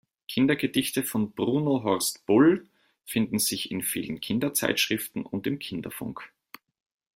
Kindergedichte 0.27 1.03
von 1.03 1.31
Bruno 1.33 1.83
Horst 1.83 2.25
Bull 2.25 2.67
finden 3.05 3.37
sich 3.37 3.69
in 3.69 3.83
vielen 3.83 4.19
Kinderzeitschriften 4.19 5.23
und 5.27 5.45
im 5.45 5.59
Kinderfunk. 5.59 6.21